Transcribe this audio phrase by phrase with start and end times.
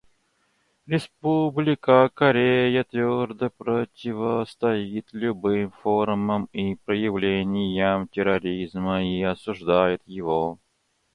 [0.87, 10.57] Республика Корея твердо противостоит любым формам и проявлениям терроризма и осуждает его.